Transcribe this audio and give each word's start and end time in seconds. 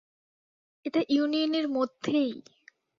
এটা 0.85 1.01
ইউনিয়ন 1.09 1.53
এর 1.55 1.67
মধ্যেই! 1.67 2.31